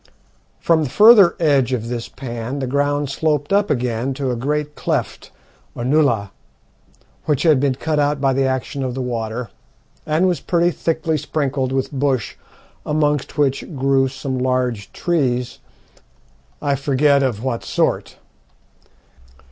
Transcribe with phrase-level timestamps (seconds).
[0.59, 4.73] From the further edge of this pan the ground sloped up again to a great
[4.73, 5.29] cleft,
[5.75, 6.31] or nullah,
[7.25, 9.51] which had been cut out by the action of the water,
[10.03, 12.35] and was pretty thickly sprinkled with bush,
[12.83, 15.59] amongst which grew some large trees,
[16.63, 18.17] I forget of what sort.